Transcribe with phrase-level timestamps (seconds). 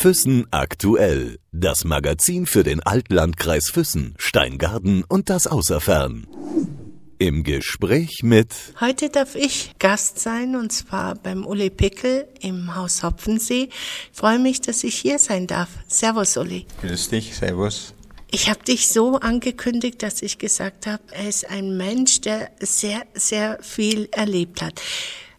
[0.00, 1.38] Füssen aktuell.
[1.52, 6.26] Das Magazin für den Altlandkreis Füssen, Steingarten und das Außerfern.
[7.18, 8.48] Im Gespräch mit
[8.80, 13.68] Heute darf ich Gast sein und zwar beim Uli Pickel im Haus Hopfensee.
[14.10, 15.68] Ich freue mich, dass ich hier sein darf.
[15.86, 16.64] Servus, Uli.
[16.80, 17.92] Grüß dich, servus.
[18.30, 23.02] Ich habe dich so angekündigt, dass ich gesagt habe, er ist ein Mensch, der sehr,
[23.12, 24.80] sehr viel erlebt hat.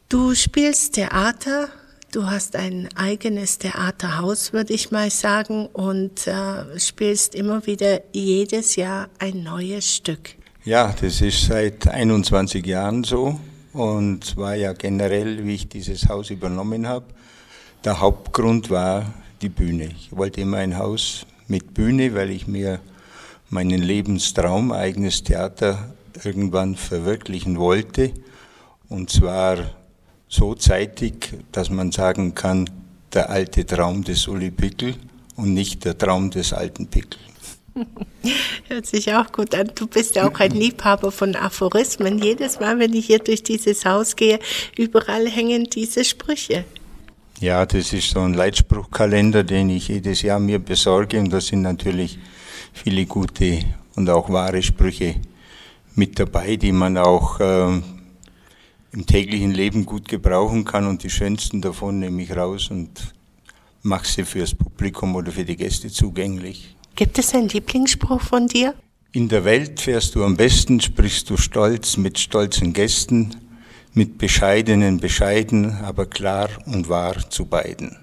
[0.08, 1.70] Du spielst Theater,
[2.12, 8.76] du hast ein eigenes Theaterhaus, würde ich mal sagen, und äh, spielst immer wieder jedes
[8.76, 10.36] Jahr ein neues Stück.
[10.64, 13.40] Ja, das ist seit 21 Jahren so
[13.74, 17.06] und war ja generell, wie ich dieses Haus übernommen habe.
[17.84, 19.86] Der Hauptgrund war die Bühne.
[19.86, 22.80] Ich wollte immer ein Haus mit Bühne, weil ich mir
[23.50, 28.12] meinen Lebenstraum, eigenes Theater, irgendwann verwirklichen wollte.
[28.88, 29.58] Und zwar
[30.32, 32.70] so zeitig, dass man sagen kann,
[33.14, 34.96] der alte Traum des Uli Pickel
[35.36, 37.20] und nicht der Traum des alten Pickel.
[38.68, 39.72] Hört sich auch gut an.
[39.76, 42.20] Du bist ja auch ein Liebhaber von Aphorismen.
[42.20, 44.40] Jedes Mal, wenn ich hier durch dieses Haus gehe,
[44.78, 46.64] überall hängen diese Sprüche.
[47.40, 51.64] Ja, das ist so ein Leitspruchkalender, den ich jedes Jahr mir besorge und da sind
[51.64, 52.20] natürlich
[52.72, 53.60] viele gute
[53.96, 55.16] und auch wahre Sprüche
[55.96, 57.82] mit dabei, die man auch äh,
[58.92, 63.14] im täglichen Leben gut gebrauchen kann und die schönsten davon nehme ich raus und
[63.84, 66.76] mache sie fürs Publikum oder für die Gäste zugänglich.
[66.96, 68.76] Gibt es einen Lieblingsspruch von dir?
[69.14, 73.36] In der Welt fährst du am besten, sprichst du stolz mit stolzen Gästen,
[73.94, 77.98] mit bescheidenen bescheiden, aber klar und wahr zu beiden.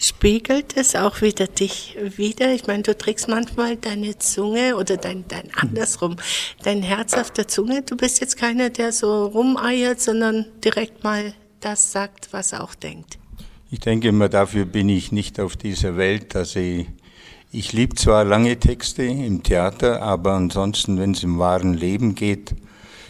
[0.00, 2.52] Spiegelt es auch wieder dich wieder?
[2.52, 6.16] Ich meine, du trägst manchmal deine Zunge oder dein, dein andersrum,
[6.62, 7.82] dein Herz auf der Zunge.
[7.82, 12.76] Du bist jetzt keiner, der so rumeiert, sondern direkt mal das sagt, was er auch
[12.76, 13.18] denkt.
[13.70, 16.86] Ich denke immer, dafür bin ich nicht auf dieser Welt, dass ich,
[17.50, 22.54] ich liebe zwar lange Texte im Theater, aber ansonsten, wenn es im wahren Leben geht,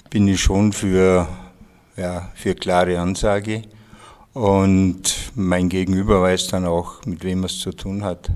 [0.08, 1.28] bin ich schon für,
[1.96, 3.62] ja, für klare Ansage.
[4.38, 8.30] Und mein Gegenüber weiß dann auch, mit wem er es zu tun hat.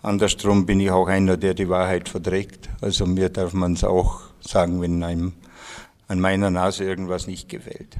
[0.00, 2.70] Andersrum bin ich auch einer, der die Wahrheit verträgt.
[2.80, 5.34] Also mir darf man es auch sagen, wenn einem
[6.06, 7.98] an meiner Nase irgendwas nicht gefällt.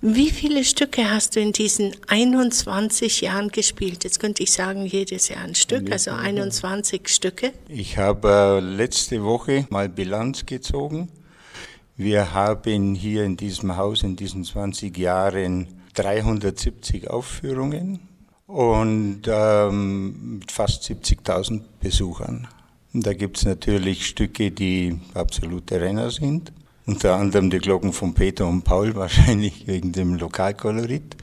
[0.00, 4.02] Wie viele Stücke hast du in diesen 21 Jahren gespielt?
[4.02, 7.52] Jetzt könnte ich sagen, jedes Jahr ein Stück, also 21 Stücke.
[7.68, 11.10] Ich habe äh, letzte Woche mal Bilanz gezogen.
[11.98, 18.00] Wir haben hier in diesem Haus in diesen 20 Jahren 370 Aufführungen
[18.46, 22.48] und ähm, fast 70.000 Besuchern.
[22.92, 26.52] Und da gibt es natürlich Stücke, die absolute Renner sind.
[26.86, 31.16] Unter anderem die Glocken von Peter und Paul, wahrscheinlich wegen dem Lokalkolorit.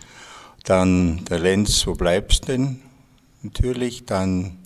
[0.63, 2.81] Dann der Lenz, wo bleibst denn?
[3.41, 4.05] Natürlich.
[4.05, 4.57] Dann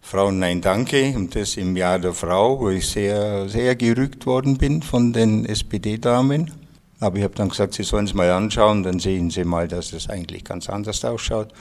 [0.00, 4.58] Frauen Nein Danke und das im Jahr der Frau, wo ich sehr, sehr gerügt worden
[4.58, 6.63] bin von den SPD-Damen.
[7.04, 9.92] Aber ich habe dann gesagt, Sie sollen es mal anschauen, dann sehen Sie mal, dass
[9.92, 11.52] es eigentlich ganz anders ausschaut.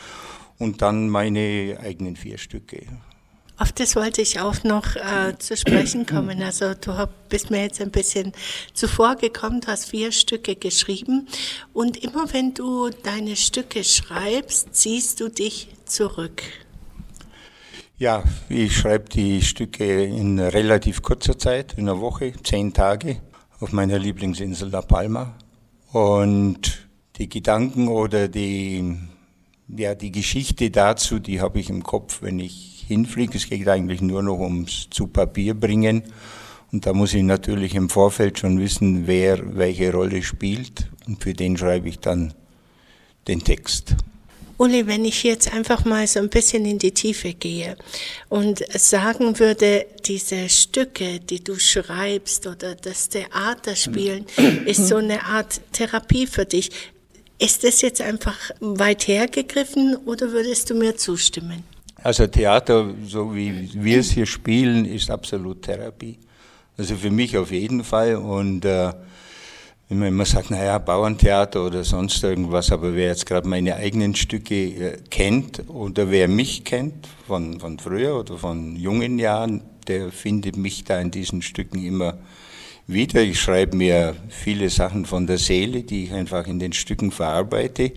[0.58, 2.86] Und dann meine eigenen vier Stücke.
[3.58, 6.42] Auf das wollte ich auch noch äh, zu sprechen kommen.
[6.42, 6.94] Also du
[7.28, 8.32] bist mir jetzt ein bisschen
[8.74, 11.28] zuvor gekommen, du hast vier Stücke geschrieben
[11.74, 16.42] und immer wenn du deine Stücke schreibst, ziehst du dich zurück.
[17.98, 23.22] Ja, ich schreibe die Stücke in relativ kurzer Zeit, in einer Woche, zehn Tage
[23.64, 25.34] auf meiner Lieblingsinsel La Palma.
[25.94, 26.86] Und
[27.16, 28.98] die Gedanken oder die,
[29.70, 33.38] ja, die Geschichte dazu, die habe ich im Kopf, wenn ich hinfliege.
[33.38, 36.04] Es geht eigentlich nur noch ums zu Papier bringen.
[36.74, 40.92] Und da muss ich natürlich im Vorfeld schon wissen, wer welche Rolle spielt.
[41.08, 42.34] Und für den schreibe ich dann
[43.30, 43.96] den Text.
[44.58, 47.76] Uli, wenn ich jetzt einfach mal so ein bisschen in die Tiefe gehe
[48.30, 54.26] und sagen würde, diese Stücke, die du schreibst oder das Theaterspielen,
[54.66, 56.70] ist so eine Art Therapie für dich.
[57.40, 61.64] Ist das jetzt einfach weit hergegriffen oder würdest du mir zustimmen?
[62.04, 66.20] Also Theater, so wie wir es hier spielen, ist absolut Therapie.
[66.78, 68.92] Also für mich auf jeden Fall und äh,
[69.94, 74.16] wenn man immer sagt, naja, Bauerntheater oder sonst irgendwas, aber wer jetzt gerade meine eigenen
[74.16, 80.12] Stücke äh, kennt oder wer mich kennt von, von früher oder von jungen Jahren, der
[80.12, 82.18] findet mich da in diesen Stücken immer
[82.88, 83.22] wieder.
[83.22, 87.92] Ich schreibe mir viele Sachen von der Seele, die ich einfach in den Stücken verarbeite.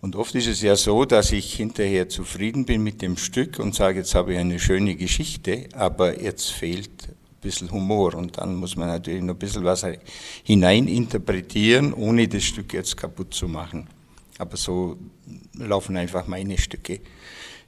[0.00, 3.74] Und oft ist es ja so, dass ich hinterher zufrieden bin mit dem Stück und
[3.74, 8.76] sage, jetzt habe ich eine schöne Geschichte, aber jetzt fehlt bisschen Humor und dann muss
[8.76, 9.86] man natürlich noch ein bisschen was
[10.44, 13.88] hineininterpretieren, ohne das Stück jetzt kaputt zu machen.
[14.38, 14.96] Aber so
[15.54, 17.00] laufen einfach meine Stücke.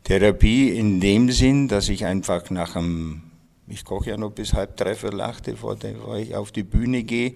[0.04, 3.22] Therapie in dem Sinn, dass ich einfach nach einem,
[3.69, 5.76] ich koche ja noch bis halb dreiviertel acht, bevor
[6.16, 7.34] ich auf die Bühne gehe,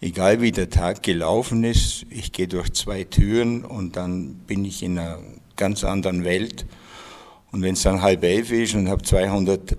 [0.00, 4.82] egal wie der Tag gelaufen ist, ich gehe durch zwei Türen und dann bin ich
[4.82, 5.20] in einer
[5.56, 6.66] ganz anderen Welt.
[7.52, 9.76] Und wenn es dann halb elf ist und habe 200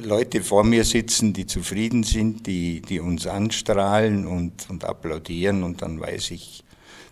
[0.00, 5.82] Leute vor mir sitzen, die zufrieden sind, die, die uns anstrahlen und, und applaudieren, und
[5.82, 6.62] dann weiß ich,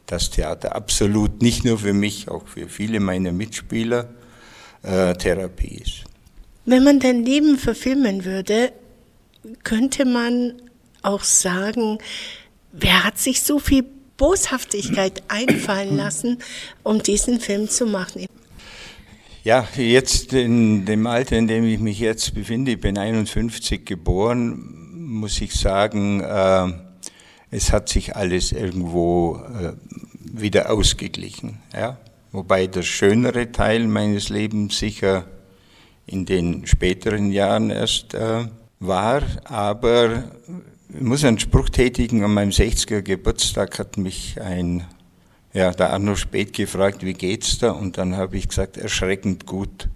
[0.06, 4.08] dass Theater absolut nicht nur für mich, auch für viele meiner Mitspieler
[4.82, 6.04] äh, Therapie ist.
[6.64, 8.72] Wenn man dein Leben verfilmen würde,
[9.64, 10.62] könnte man
[11.02, 11.98] auch sagen,
[12.70, 13.84] wer hat sich so viel
[14.16, 16.38] Boshaftigkeit einfallen lassen,
[16.84, 18.26] um diesen Film zu machen?
[19.44, 24.94] Ja, jetzt in dem Alter, in dem ich mich jetzt befinde, ich bin 51 geboren,
[24.94, 26.72] muss ich sagen, äh,
[27.50, 29.72] es hat sich alles irgendwo äh,
[30.14, 31.58] wieder ausgeglichen.
[31.74, 31.98] Ja?
[32.30, 35.24] Wobei der schönere Teil meines Lebens sicher
[36.06, 38.44] in den späteren Jahren erst äh,
[38.78, 40.22] war, aber
[40.88, 44.84] ich muss einen Spruch tätigen, an meinem 60er Geburtstag hat mich ein,
[45.52, 47.72] ja, der Arno Spät gefragt, wie geht's da?
[47.72, 49.88] Und dann habe ich gesagt, erschreckend gut.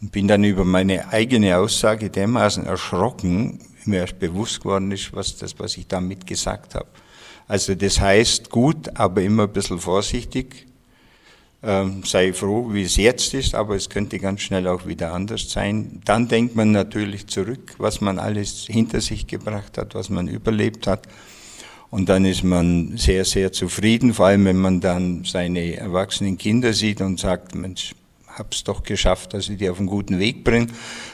[0.00, 5.36] Und bin dann über meine eigene Aussage dermaßen erschrocken, mir erst bewusst geworden ist, was
[5.36, 6.86] das, was ich damit gesagt habe.
[7.48, 10.66] Also das heißt gut, aber immer ein bisschen vorsichtig.
[11.62, 15.50] Ähm, sei froh, wie es jetzt ist, aber es könnte ganz schnell auch wieder anders
[15.50, 16.02] sein.
[16.04, 20.86] Dann denkt man natürlich zurück, was man alles hinter sich gebracht hat, was man überlebt
[20.86, 21.06] hat.
[21.94, 26.72] Und dann ist man sehr, sehr zufrieden, vor allem wenn man dann seine erwachsenen Kinder
[26.72, 27.94] sieht und sagt, Mensch,
[28.26, 30.66] hab's doch geschafft, dass ich die auf einen guten Weg bringe,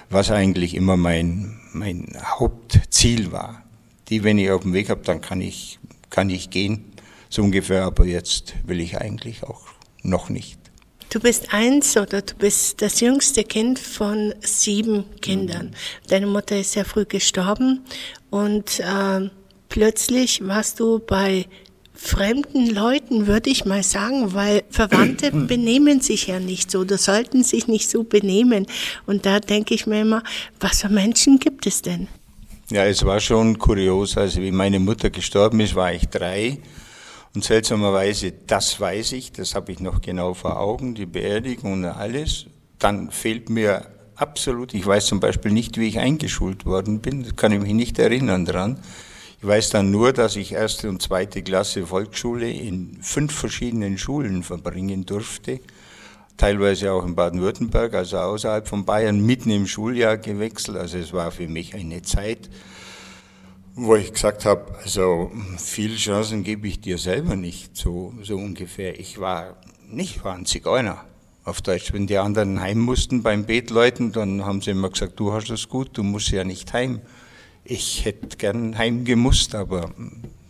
[0.09, 3.63] was eigentlich immer mein, mein Hauptziel war.
[4.09, 5.79] Die, wenn ich auf dem Weg habe, dann kann ich,
[6.09, 6.87] kann ich gehen,
[7.29, 9.67] so ungefähr, aber jetzt will ich eigentlich auch
[10.03, 10.59] noch nicht.
[11.11, 15.67] Du bist eins oder du bist das jüngste Kind von sieben Kindern.
[15.67, 16.09] Mhm.
[16.09, 17.85] Deine Mutter ist sehr früh gestorben
[18.31, 19.29] und äh,
[19.71, 21.47] plötzlich warst du bei
[21.95, 27.43] fremden Leuten, würde ich mal sagen, weil Verwandte benehmen sich ja nicht so, oder sollten
[27.43, 28.67] sich nicht so benehmen.
[29.07, 30.23] Und da denke ich mir immer,
[30.61, 32.09] was für Menschen gibt es denn?
[32.71, 34.17] Ja, es war schon kurios.
[34.17, 36.59] Also wie meine Mutter gestorben ist, war ich drei.
[37.35, 41.85] Und seltsamerweise, das weiß ich, das habe ich noch genau vor Augen, die Beerdigung und
[41.85, 42.47] alles.
[42.79, 43.87] Dann fehlt mir
[44.17, 47.73] absolut, ich weiß zum Beispiel nicht, wie ich eingeschult worden bin, das kann ich mich
[47.73, 48.81] nicht erinnern dran.
[49.43, 54.43] Ich weiß dann nur, dass ich erste und zweite Klasse Volksschule in fünf verschiedenen Schulen
[54.43, 55.61] verbringen durfte,
[56.37, 60.77] teilweise auch in Baden-Württemberg, also außerhalb von Bayern, mitten im Schuljahr gewechselt.
[60.77, 62.51] Also es war für mich eine Zeit,
[63.75, 69.01] wo ich gesagt habe, also viele Chancen gebe ich dir selber nicht, so, so ungefähr.
[69.01, 69.57] Ich war
[69.89, 70.95] nicht, war ein.
[71.45, 75.33] Auf Deutsch, wenn die anderen heim mussten beim Betleuten, dann haben sie immer gesagt, du
[75.33, 77.01] hast es gut, du musst ja nicht heim.
[77.71, 79.93] Ich hätte gern heim gemusst, aber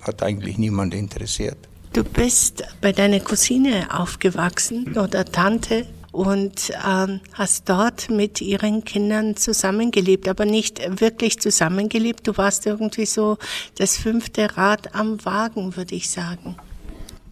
[0.00, 1.58] hat eigentlich niemand interessiert.
[1.92, 9.36] Du bist bei deiner Cousine aufgewachsen oder Tante und ähm, hast dort mit ihren Kindern
[9.36, 12.26] zusammengelebt, aber nicht wirklich zusammengelebt.
[12.26, 13.36] Du warst irgendwie so
[13.76, 16.56] das fünfte Rad am Wagen, würde ich sagen.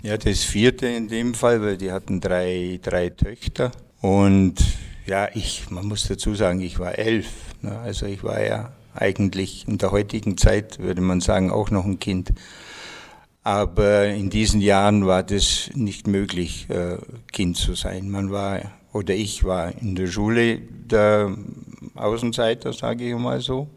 [0.02, 3.73] Ja, das vierte in dem Fall, weil die hatten drei, drei Töchter.
[4.02, 4.57] Und
[5.07, 7.28] ja, ich, man muss dazu sagen, ich war elf.
[7.62, 7.78] Ne?
[7.78, 11.99] Also ich war ja eigentlich in der heutigen Zeit, würde man sagen, auch noch ein
[11.99, 12.33] Kind.
[13.43, 16.99] Aber in diesen Jahren war das nicht möglich, äh,
[17.33, 18.11] Kind zu sein.
[18.11, 18.61] Man war,
[18.93, 21.35] oder ich war in der Schule der
[21.95, 23.69] Außenseiter, sage ich mal so.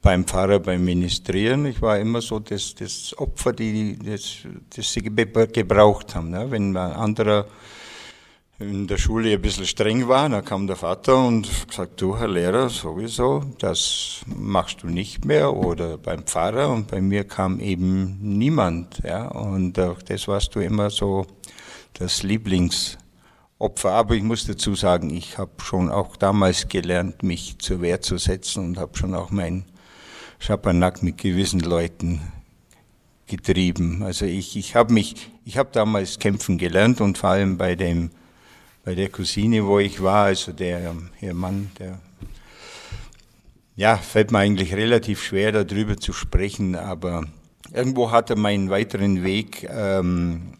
[0.00, 1.64] Beim Pfarrer, beim Ministrieren.
[1.66, 4.38] Ich war immer so das, das Opfer, die, das,
[4.74, 6.30] das sie gebraucht haben.
[6.30, 6.50] Ne?
[6.50, 7.46] Wenn ein anderer
[8.62, 12.28] in der Schule ein bisschen streng war, dann kam der Vater und gesagt, du Herr
[12.28, 18.18] Lehrer, sowieso, das machst du nicht mehr oder beim Pfarrer und bei mir kam eben
[18.20, 21.26] niemand, ja, und auch das warst du immer so
[21.94, 23.90] das Lieblingsopfer.
[23.90, 28.16] Aber ich muss dazu sagen, ich habe schon auch damals gelernt, mich zur Wehr zu
[28.16, 29.64] setzen und habe schon auch meinen
[30.38, 32.20] Schabernack mit gewissen Leuten
[33.26, 34.02] getrieben.
[34.02, 38.10] Also ich, ich habe mich, ich habe damals kämpfen gelernt und vor allem bei dem
[38.84, 41.98] bei der Cousine, wo ich war, also der ihr Mann, der
[43.76, 47.24] ja, fällt mir eigentlich relativ schwer darüber zu sprechen, aber
[47.72, 50.54] irgendwo hat er meinen weiteren Weg ähm,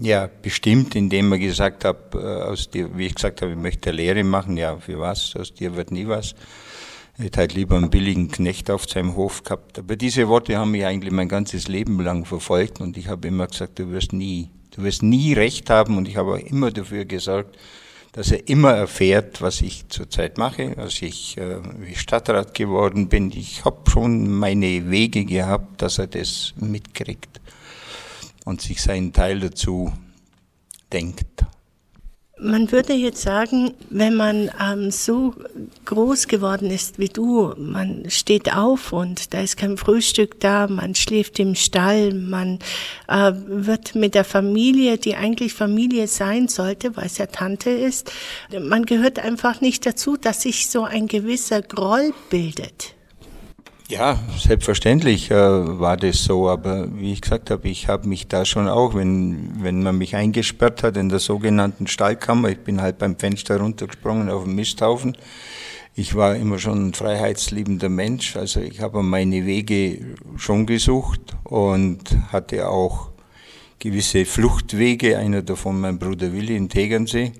[0.00, 3.90] ja, bestimmt, indem er gesagt hat, äh, aus dir, wie ich gesagt habe, ich möchte
[3.90, 6.34] Lehre machen, ja, für was, aus dir wird nie was.
[7.16, 9.80] Er hätte halt lieber einen billigen Knecht auf seinem Hof gehabt.
[9.80, 13.48] Aber diese Worte haben mich eigentlich mein ganzes Leben lang verfolgt und ich habe immer
[13.48, 17.04] gesagt, du wirst nie Du wirst nie recht haben und ich habe auch immer dafür
[17.04, 17.56] gesorgt,
[18.12, 23.30] dass er immer erfährt, was ich zurzeit mache, als ich äh, wie Stadtrat geworden bin.
[23.30, 27.40] Ich habe schon meine Wege gehabt, dass er das mitkriegt
[28.44, 29.92] und sich seinen Teil dazu
[30.92, 31.44] denkt.
[32.40, 35.34] Man würde jetzt sagen, wenn man ähm, so
[35.86, 40.94] groß geworden ist wie du, man steht auf und da ist kein Frühstück da, man
[40.94, 42.60] schläft im Stall, man
[43.08, 48.12] äh, wird mit der Familie, die eigentlich Familie sein sollte, weil es ja Tante ist,
[48.60, 52.97] man gehört einfach nicht dazu, dass sich so ein gewisser Groll bildet.
[53.90, 58.44] Ja, selbstverständlich äh, war das so, aber wie ich gesagt habe, ich habe mich da
[58.44, 62.98] schon auch, wenn, wenn man mich eingesperrt hat in der sogenannten Stallkammer, ich bin halt
[62.98, 65.16] beim Fenster runtergesprungen auf den Misthaufen,
[65.94, 72.14] ich war immer schon ein freiheitsliebender Mensch, also ich habe meine Wege schon gesucht und
[72.30, 73.08] hatte auch
[73.78, 77.32] gewisse Fluchtwege, einer davon mein Bruder Willi in Tegernsee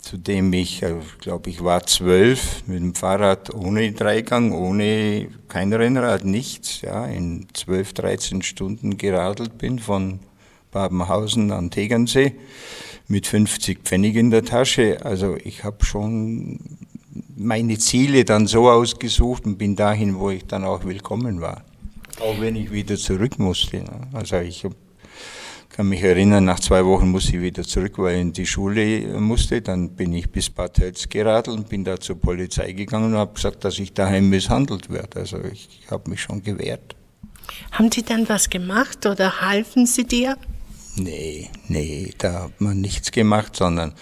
[0.00, 5.72] zu dem ich, äh, glaube ich, war zwölf mit dem Fahrrad ohne Dreigang, ohne kein
[5.72, 10.20] Rennrad, nichts, ja, in zwölf, dreizehn Stunden geradelt bin von
[10.70, 12.34] Babenhausen an Tegernsee
[13.08, 15.04] mit 50 Pfennig in der Tasche.
[15.04, 16.78] Also ich habe schon
[17.36, 21.64] meine Ziele dann so ausgesucht und bin dahin, wo ich dann auch willkommen war.
[22.20, 23.78] Auch wenn ich wieder zurück musste.
[23.78, 24.08] Ne.
[24.12, 24.76] Also ich habe
[25.70, 29.20] kann mich erinnern, nach zwei Wochen musste ich wieder zurück, weil ich in die Schule
[29.20, 29.62] musste.
[29.62, 33.34] Dann bin ich bis Bad Tölz geradelt und bin da zur Polizei gegangen und habe
[33.34, 35.20] gesagt, dass ich daheim misshandelt werde.
[35.20, 36.96] Also ich habe mich schon gewehrt.
[37.72, 40.36] Haben die dann was gemacht oder halfen sie dir?
[40.96, 43.94] Nee, nee, da hat man nichts gemacht, sondern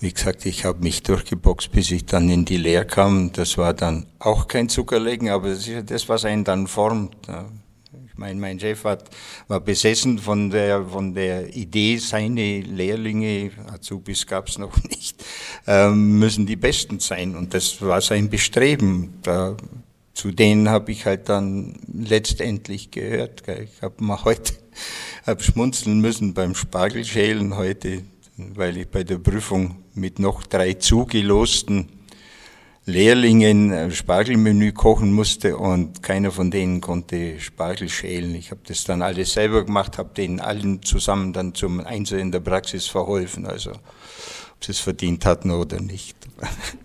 [0.00, 3.32] wie gesagt, ich habe mich durchgeboxt, bis ich dann in die Lehre kam.
[3.32, 7.16] Das war dann auch kein Zuckerlegen, aber das ist ja das, was einen dann formt.
[8.16, 9.10] Mein, mein Chef hat,
[9.48, 15.24] war besessen von der, von der Idee, seine Lehrlinge, Azubis gab es noch nicht,
[15.66, 17.34] ähm, müssen die Besten sein.
[17.34, 19.14] Und das war sein Bestreben.
[19.22, 19.56] Da,
[20.14, 23.42] zu denen habe ich halt dann letztendlich gehört.
[23.48, 24.54] Ich habe mal heute
[25.26, 28.04] hab schmunzeln müssen beim Spargelschälen heute,
[28.36, 31.88] weil ich bei der Prüfung mit noch drei zugelosten
[32.86, 38.34] Lehrlingen Spargelmenü kochen musste und keiner von denen konnte Spargel schälen.
[38.34, 42.30] Ich habe das dann alles selber gemacht, habe denen allen zusammen dann zum Einsatz in
[42.30, 46.16] der Praxis verholfen, also ob sie es verdient hatten oder nicht.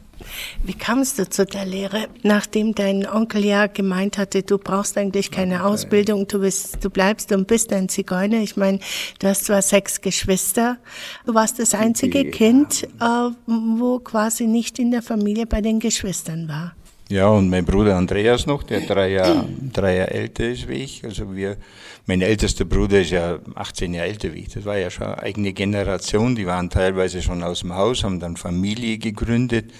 [0.63, 5.31] Wie kamst du zu der Lehre, nachdem dein Onkel ja gemeint hatte, du brauchst eigentlich
[5.31, 8.41] keine Ausbildung, du bist, du bleibst und bist ein Zigeuner.
[8.41, 8.79] Ich meine,
[9.19, 10.77] du hast zwar sechs Geschwister,
[11.25, 12.31] du warst das einzige ja.
[12.31, 16.73] Kind, äh, wo quasi nicht in der Familie bei den Geschwistern war.
[17.11, 21.03] Ja, und mein Bruder Andreas noch, der drei Jahre, drei Jahre älter ist wie ich.
[21.03, 21.57] Also wir,
[22.05, 24.49] mein ältester Bruder ist ja 18 Jahre älter wie ich.
[24.49, 26.35] Das war ja schon eine eigene Generation.
[26.35, 29.71] Die waren teilweise schon aus dem Haus, haben dann Familie gegründet.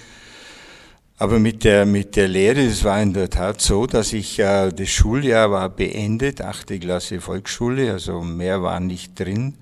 [1.22, 4.72] Aber mit der, mit der Lehre, es war in der Tat so, dass ich, äh,
[4.72, 9.58] das Schuljahr war beendet, achte Klasse Volksschule, also mehr war nicht drin,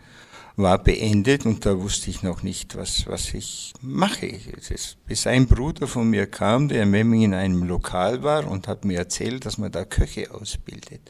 [0.56, 4.28] war beendet und da wusste ich noch nicht, was, was ich mache.
[4.28, 8.68] Ist, bis ein Bruder von mir kam, der in Memmingen in einem Lokal war und
[8.68, 11.02] hat mir erzählt, dass man da Köche ausbildet.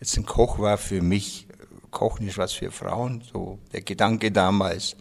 [0.00, 1.46] Jetzt ein Koch war für mich,
[1.92, 4.96] Kochen ist was für Frauen, so der Gedanke damals.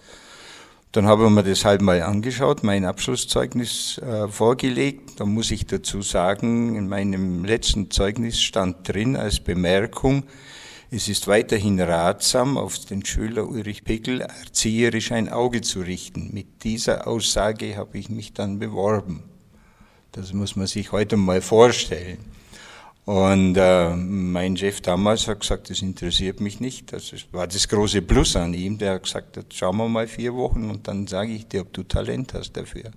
[0.94, 5.20] Dann habe ich mir das halt mal angeschaut, mein Abschlusszeugnis äh, vorgelegt.
[5.20, 10.24] Da muss ich dazu sagen, in meinem letzten Zeugnis stand drin als Bemerkung,
[10.92, 16.30] es ist weiterhin ratsam, auf den Schüler Ulrich Pickel erzieherisch ein Auge zu richten.
[16.32, 19.24] Mit dieser Aussage habe ich mich dann beworben.
[20.12, 22.20] Das muss man sich heute mal vorstellen.
[23.06, 26.94] Und äh, mein Chef damals hat gesagt, das interessiert mich nicht.
[26.94, 28.78] Das war das große Plus an ihm.
[28.78, 31.74] Der hat gesagt, jetzt schauen wir mal vier Wochen und dann sage ich dir, ob
[31.74, 32.92] du Talent hast dafür.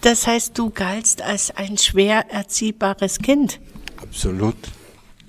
[0.00, 3.60] Das heißt, du galtst als ein schwer erziehbares Kind.
[3.96, 4.56] Absolut.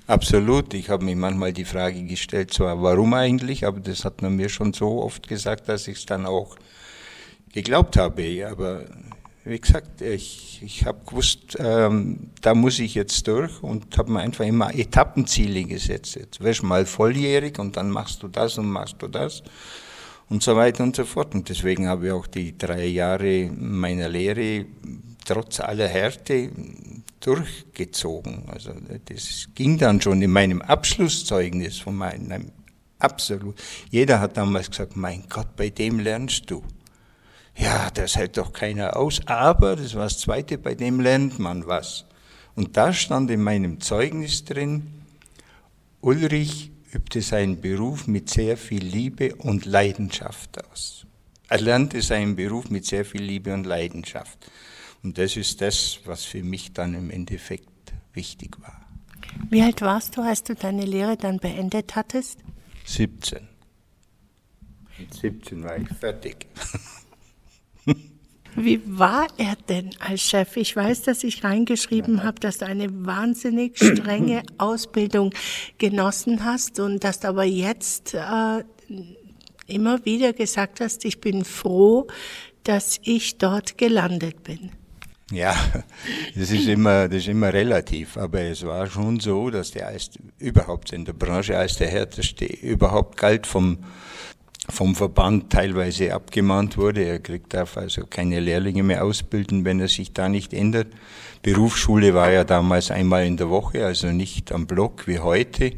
[0.06, 0.72] Absolut.
[0.72, 4.48] Ich habe mir manchmal die Frage gestellt, zwar warum eigentlich, aber das hat man mir
[4.48, 6.56] schon so oft gesagt, dass ich es dann auch
[7.52, 8.46] geglaubt habe.
[8.48, 8.84] Aber
[9.46, 14.20] wie gesagt, ich, ich habe gewusst, ähm, da muss ich jetzt durch und habe mir
[14.20, 16.16] einfach immer Etappenziele gesetzt.
[16.16, 19.44] Jetzt wirst du mal volljährig und dann machst du das und machst du das
[20.28, 21.32] und so weiter und so fort.
[21.34, 24.66] Und deswegen habe ich auch die drei Jahre meiner Lehre
[25.24, 26.50] trotz aller Härte
[27.20, 28.48] durchgezogen.
[28.48, 28.72] Also
[29.04, 32.50] das ging dann schon in meinem Abschlusszeugnis von meinem
[32.98, 33.54] absolut.
[33.90, 36.64] Jeder hat damals gesagt, mein Gott, bei dem lernst du
[37.56, 41.66] ja, das hält doch keiner aus, aber das war das Zweite, bei dem lernt man
[41.66, 42.04] was.
[42.54, 44.86] Und da stand in meinem Zeugnis drin,
[46.00, 51.06] Ulrich übte seinen Beruf mit sehr viel Liebe und Leidenschaft aus.
[51.48, 54.50] erlernte seinen Beruf mit sehr viel Liebe und Leidenschaft.
[55.02, 58.80] Und das ist das, was für mich dann im Endeffekt wichtig war.
[59.50, 62.38] Wie alt warst du, als du deine Lehre dann beendet hattest?
[62.86, 63.46] 17.
[64.98, 66.46] Mit 17 war ich fertig.
[68.56, 70.56] Wie war er denn als Chef?
[70.56, 75.32] Ich weiß, dass ich reingeschrieben habe, dass du eine wahnsinnig strenge Ausbildung
[75.78, 78.64] genossen hast und dass du aber jetzt äh,
[79.66, 82.06] immer wieder gesagt hast, ich bin froh,
[82.64, 84.70] dass ich dort gelandet bin.
[85.32, 85.56] Ja,
[86.36, 90.10] das ist immer, das ist immer relativ, aber es war schon so, dass der als
[90.38, 93.78] überhaupt in der Branche als der härteste überhaupt galt vom
[94.68, 97.04] vom Verband teilweise abgemahnt wurde.
[97.04, 100.88] Er kriegt darf also keine Lehrlinge mehr ausbilden, wenn er sich da nicht ändert.
[101.42, 105.72] Berufsschule war ja damals einmal in der Woche, also nicht am Block wie heute.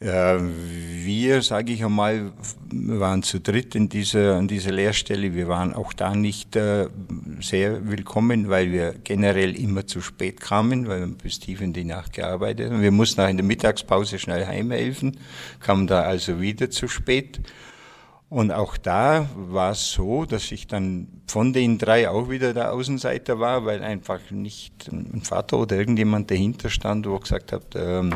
[0.00, 2.32] Äh, wir, sage ich einmal,
[2.70, 5.34] waren zu dritt in dieser, an dieser Lehrstelle.
[5.34, 6.88] Wir waren auch da nicht äh,
[7.40, 11.84] sehr willkommen, weil wir generell immer zu spät kamen, weil wir bis tief in die
[11.84, 12.82] Nacht gearbeitet haben.
[12.82, 15.16] Wir mussten auch in der Mittagspause schnell heimhelfen,
[15.60, 17.40] kamen da also wieder zu spät.
[18.34, 22.72] Und auch da war es so, dass ich dann von den drei auch wieder der
[22.72, 28.12] Außenseiter war, weil einfach nicht ein Vater oder irgendjemand dahinter stand, wo gesagt hat, ähm,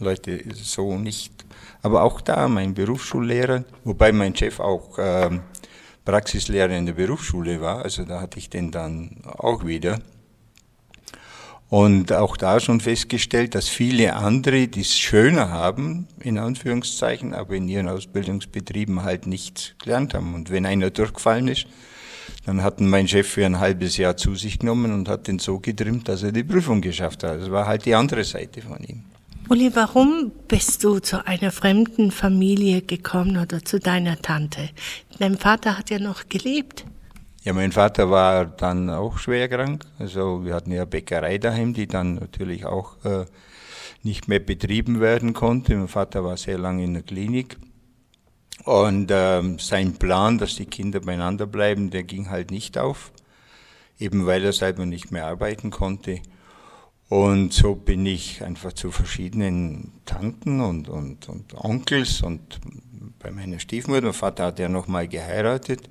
[0.00, 1.44] Leute, so nicht.
[1.80, 5.42] Aber auch da, mein Berufsschullehrer, wobei mein Chef auch ähm,
[6.04, 10.00] Praxislehrer in der Berufsschule war, also da hatte ich den dann auch wieder.
[11.68, 17.56] Und auch da schon festgestellt, dass viele andere, die es schöner haben, in Anführungszeichen, aber
[17.56, 20.34] in ihren Ausbildungsbetrieben halt nichts gelernt haben.
[20.34, 21.66] Und wenn einer durchgefallen ist,
[22.44, 25.58] dann hat mein Chef für ein halbes Jahr zu sich genommen und hat den so
[25.58, 27.40] getrimmt, dass er die Prüfung geschafft hat.
[27.40, 29.04] Das war halt die andere Seite von ihm.
[29.48, 34.70] Uli, warum bist du zu einer fremden Familie gekommen oder zu deiner Tante?
[35.18, 36.84] Dein Vater hat ja noch gelebt.
[37.46, 39.84] Ja, mein Vater war dann auch schwer krank.
[40.00, 43.24] Also wir hatten ja Bäckerei daheim, die dann natürlich auch äh,
[44.02, 45.76] nicht mehr betrieben werden konnte.
[45.76, 47.56] Mein Vater war sehr lange in der Klinik.
[48.64, 53.12] Und ähm, sein Plan, dass die Kinder beieinander bleiben, der ging halt nicht auf.
[53.96, 56.18] Eben weil er selber nicht mehr arbeiten konnte.
[57.08, 62.58] Und so bin ich einfach zu verschiedenen Tanten und, und, und Onkels und
[63.20, 65.88] bei meiner Stiefmutter, mein Vater hat ja nochmal geheiratet,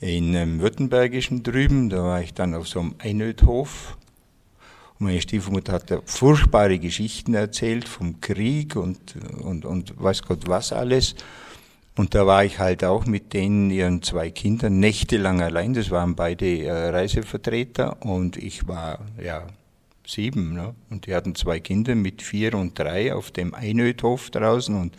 [0.00, 3.96] in einem Württembergischen drüben, da war ich dann auf so einem Einödhof.
[4.98, 10.72] Und meine Stiefmutter hat furchtbare Geschichten erzählt vom Krieg und, und, und weiß Gott was
[10.72, 11.14] alles.
[11.96, 15.72] Und da war ich halt auch mit denen, ihren zwei Kindern, nächtelang allein.
[15.72, 19.46] Das waren beide äh, Reisevertreter und ich war, ja,
[20.06, 20.54] sieben.
[20.54, 20.74] Ne?
[20.90, 24.74] Und die hatten zwei Kinder mit vier und drei auf dem Einödhof draußen.
[24.74, 24.94] Und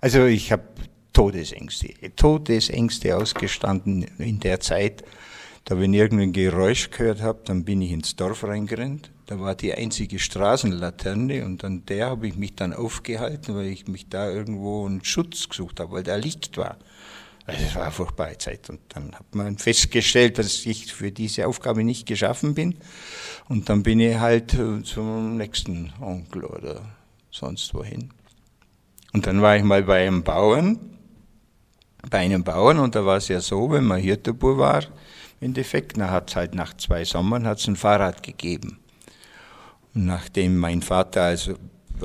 [0.00, 0.64] also ich habe
[1.12, 5.04] Todesängste, Todesängste ausgestanden in der Zeit.
[5.64, 9.10] Da wenn ich irgendein Geräusch gehört habe, dann bin ich ins Dorf reingerannt.
[9.26, 13.86] Da war die einzige Straßenlaterne und an der habe ich mich dann aufgehalten, weil ich
[13.86, 16.78] mich da irgendwo einen Schutz gesucht habe, weil da Licht war.
[17.46, 18.68] Also es war eine furchtbare Zeit.
[18.70, 22.76] Und dann hat man festgestellt, dass ich für diese Aufgabe nicht geschaffen bin.
[23.48, 26.82] Und dann bin ich halt äh, zum nächsten Onkel oder
[27.30, 28.10] sonst wohin.
[29.12, 30.78] Und dann war ich mal bei einem Bauern
[32.08, 34.82] bei einem Bauern und da war es ja so, wenn man Hirtebur war,
[35.40, 38.78] im Endeffekt, dann hat es halt nach zwei Sommern hat's ein Fahrrad gegeben.
[39.94, 41.54] Und nachdem mein Vater also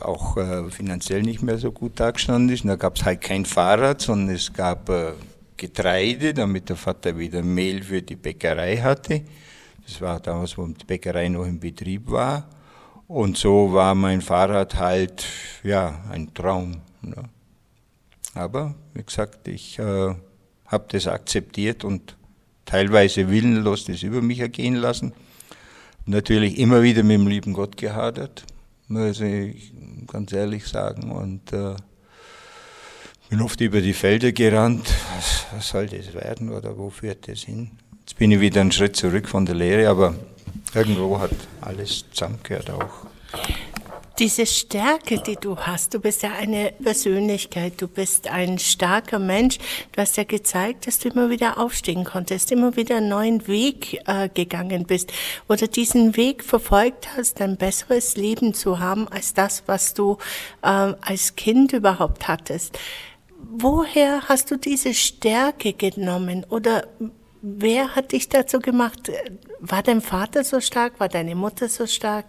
[0.01, 4.01] auch äh, finanziell nicht mehr so gut dagestanden ist, da gab es halt kein Fahrrad,
[4.01, 5.13] sondern es gab äh,
[5.57, 9.21] Getreide, damit der Vater wieder Mehl für die Bäckerei hatte.
[9.85, 12.49] Das war damals, wo die Bäckerei noch im Betrieb war.
[13.07, 15.25] Und so war mein Fahrrad halt,
[15.63, 16.81] ja, ein Traum.
[17.01, 17.15] Ne?
[18.35, 20.13] Aber wie gesagt, ich äh,
[20.67, 22.17] habe das akzeptiert und
[22.65, 25.13] teilweise willenlos das über mich ergehen lassen.
[26.05, 28.45] Natürlich immer wieder mit dem lieben Gott gehadert,
[28.87, 29.73] muss ich
[30.07, 31.11] ganz ehrlich sagen.
[31.11, 31.75] Und äh,
[33.29, 34.87] bin oft über die Felder gerannt.
[35.15, 37.71] Was, was soll das werden oder wo führt das hin?
[38.01, 40.13] Jetzt bin ich wieder einen Schritt zurück von der Lehre, aber
[40.75, 43.07] irgendwo hat alles zusammengehört auch
[44.19, 49.57] diese Stärke, die du hast, du bist ja eine Persönlichkeit, du bist ein starker Mensch.
[49.91, 54.01] Du hast ja gezeigt, dass du immer wieder aufstehen konntest, immer wieder einen neuen Weg
[54.07, 55.11] äh, gegangen bist
[55.49, 60.17] oder diesen Weg verfolgt hast, ein besseres Leben zu haben als das, was du
[60.61, 62.79] äh, als Kind überhaupt hattest.
[63.37, 66.87] Woher hast du diese Stärke genommen oder
[67.41, 69.11] wer hat dich dazu gemacht?
[69.59, 70.99] War dein Vater so stark?
[70.99, 72.25] War deine Mutter so stark?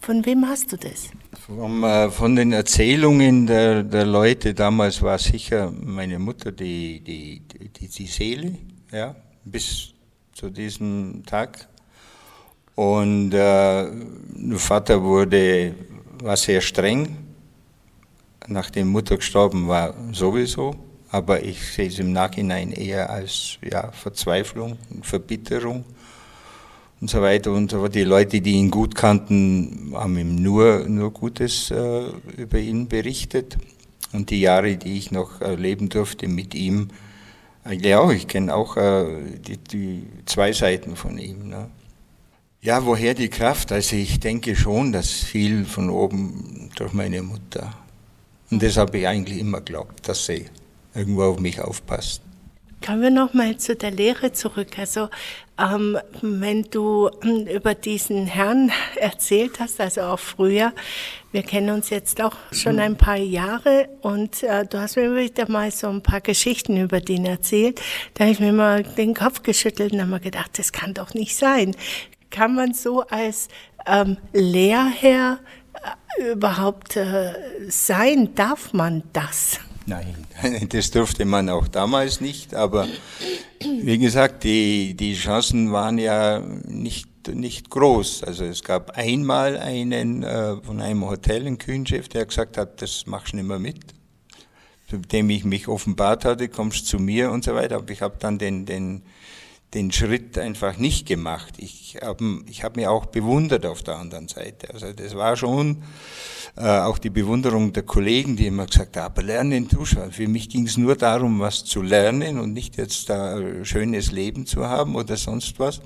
[0.00, 1.10] Von wem hast du das?
[1.46, 7.42] Vom, äh, von den Erzählungen der, der Leute damals war sicher meine Mutter die, die,
[7.68, 8.56] die, die Seele,
[8.90, 9.92] ja, bis
[10.32, 11.68] zu diesem Tag.
[12.76, 13.86] Und äh,
[14.56, 15.74] Vater wurde,
[16.22, 17.18] war sehr streng,
[18.46, 20.74] nachdem Mutter gestorben war, sowieso.
[21.10, 25.84] Aber ich sehe es im Nachhinein eher als ja, Verzweiflung, Verbitterung
[27.00, 27.94] und so weiter und fort.
[27.94, 32.02] Die Leute, die ihn gut kannten, haben ihm nur, nur Gutes äh,
[32.36, 33.56] über ihn berichtet.
[34.12, 36.88] Und die Jahre, die ich noch erleben durfte mit ihm,
[37.64, 39.04] eigentlich auch, ich kenne auch äh,
[39.46, 41.48] die, die, zwei Seiten von ihm.
[41.48, 41.70] Ne?
[42.60, 43.72] Ja, woher die Kraft?
[43.72, 47.74] Also ich denke schon, dass viel von oben durch meine Mutter.
[48.50, 50.46] Und das habe ich eigentlich immer geglaubt, dass sie
[50.94, 52.22] irgendwo auf mich aufpasst.
[52.84, 54.78] Kommen wir nochmal zu der Lehre zurück.
[54.78, 55.10] Also
[55.58, 60.72] ähm, wenn du ähm, über diesen Herrn erzählt hast, also auch früher,
[61.30, 65.50] wir kennen uns jetzt auch schon ein paar Jahre und äh, du hast mir wieder
[65.50, 67.80] mal so ein paar Geschichten über den erzählt.
[68.14, 71.12] Da habe ich mir mal den Kopf geschüttelt und habe mir gedacht, das kann doch
[71.12, 71.76] nicht sein.
[72.30, 73.48] Kann man so als
[73.86, 75.38] ähm, Lehrherr
[76.18, 77.34] äh, überhaupt äh,
[77.68, 78.34] sein?
[78.34, 79.60] Darf man das?
[79.86, 80.26] Nein,
[80.68, 82.86] das durfte man auch damals nicht, aber
[83.62, 88.24] wie gesagt, die, die Chancen waren ja nicht, nicht groß.
[88.24, 93.06] Also es gab einmal einen äh, von einem Hotel, einen Kühnchef, der gesagt hat, das
[93.06, 93.80] machst du nicht mehr mit.
[94.90, 97.76] Mit dem ich mich offenbart hatte, kommst zu mir und so weiter.
[97.76, 99.02] Aber ich habe dann den, den,
[99.74, 101.54] den Schritt einfach nicht gemacht.
[101.58, 104.72] Ich habe ich hab mich auch bewundert auf der anderen Seite.
[104.72, 105.82] Also das war schon
[106.56, 110.10] äh, auch die Bewunderung der Kollegen, die immer gesagt haben, aber lernen tust du.
[110.10, 114.10] Für mich ging es nur darum, was zu lernen und nicht jetzt da ein schönes
[114.10, 115.80] Leben zu haben oder sonst was.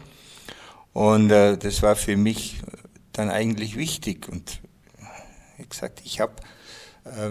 [0.94, 2.62] Und äh, das war für mich
[3.12, 4.28] dann eigentlich wichtig.
[4.30, 4.60] Und
[5.58, 6.34] wie gesagt, ich habe
[7.04, 7.30] äh,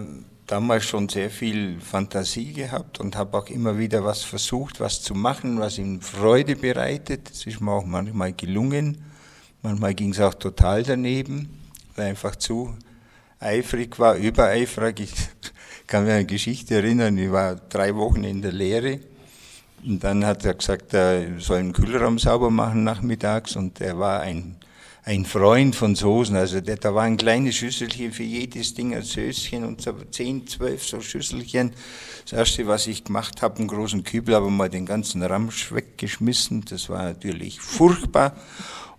[0.54, 5.16] damals schon sehr viel Fantasie gehabt und habe auch immer wieder was versucht, was zu
[5.16, 7.32] machen, was ihm Freude bereitet.
[7.32, 9.04] Das ist mir auch manchmal gelungen.
[9.64, 11.50] Manchmal ging es auch total daneben,
[11.96, 12.78] weil einfach zu
[13.40, 15.00] eifrig war, übereifrig.
[15.00, 15.14] Ich
[15.88, 19.00] kann mich an eine Geschichte erinnern, ich war drei Wochen in der Lehre
[19.84, 24.20] und dann hat er gesagt, er soll den Kühlraum sauber machen nachmittags und er war
[24.20, 24.58] ein,
[25.06, 26.36] ein Freund von Soßen.
[26.36, 30.48] Also der, da war ein kleines Schüsselchen für jedes Ding, ein Söschen und so zehn,
[30.48, 31.74] zwölf so Schüsselchen.
[32.24, 36.64] Das erste, was ich gemacht habe, einen großen Kübel, aber mal den ganzen Ramsch weggeschmissen.
[36.70, 38.36] Das war natürlich furchtbar.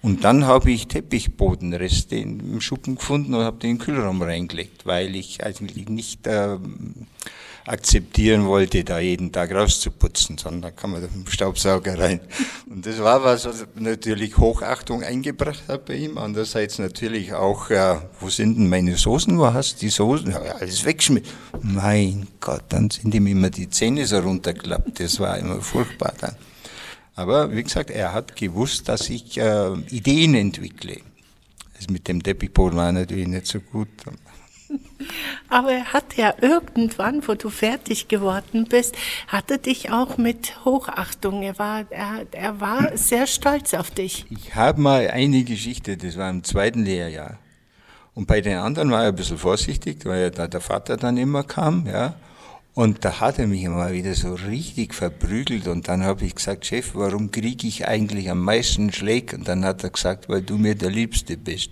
[0.03, 4.85] Und dann habe ich Teppichbodenreste im Schuppen gefunden und habe den in den Kühlraum reingelegt,
[4.85, 6.59] weil ich eigentlich nicht äh,
[7.67, 12.21] akzeptieren wollte, da jeden Tag rauszuputzen, sondern da kann man mit dem Staubsauger rein.
[12.69, 16.19] Und das war was, was natürlich Hochachtung eingebracht hat bei ihm.
[16.19, 19.39] Andererseits natürlich auch, äh, wo sind denn meine Soßen?
[19.39, 20.31] Wo hast du die Soßen?
[20.31, 21.29] Ja, alles wegschmissen.
[21.63, 25.01] Mein Gott, dann sind ihm immer die Zähne so runtergeklappt.
[25.01, 26.37] Das war immer furchtbar dann.
[27.17, 30.99] Aber wie gesagt, er hat gewusst, dass ich äh, Ideen entwickle.
[31.77, 33.89] Das mit dem Teppichboden war natürlich nicht so gut.
[35.49, 38.97] Aber er hat ja irgendwann, wo du fertig geworden bist,
[39.29, 41.43] hatte dich auch mit Hochachtung.
[41.43, 44.27] Er war, er, er war sehr stolz auf dich.
[44.31, 47.39] Ich habe mal eine Geschichte, das war im zweiten Lehrjahr.
[48.15, 51.17] Und bei den anderen war er ein bisschen vorsichtig, weil ja da der Vater dann
[51.17, 52.15] immer kam, ja.
[52.75, 56.67] Und da hat er mich immer wieder so richtig verprügelt und dann habe ich gesagt,
[56.67, 59.37] Chef, warum kriege ich eigentlich am meisten Schläge?
[59.37, 61.71] Und dann hat er gesagt, weil du mir der Liebste bist.